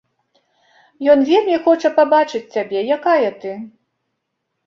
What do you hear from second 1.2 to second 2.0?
вельмі хоча